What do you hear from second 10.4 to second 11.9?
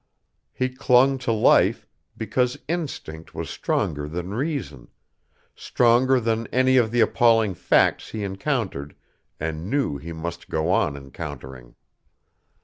go on encountering.